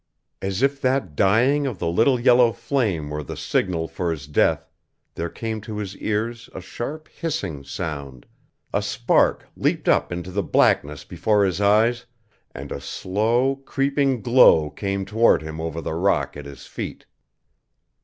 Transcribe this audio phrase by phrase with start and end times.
[0.41, 4.67] As if that dying of the little yellow flame were the signal for his death,
[5.13, 8.25] there came to his ears a sharp hissing sound,
[8.73, 12.07] a spark leaped up into the blackness before his eyes,
[12.55, 17.05] and a slow, creeping glow came toward him over the rock at his feet.